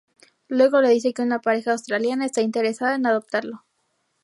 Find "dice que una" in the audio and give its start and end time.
0.89-1.41